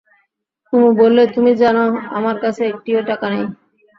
কুমু 0.65 0.89
বললে, 1.01 1.23
তুমি 1.35 1.51
জান, 1.61 1.77
আমার 2.17 2.35
কাছে 2.43 2.61
একটিও 2.71 3.01
টাকা 3.09 3.27
নেই। 3.33 3.45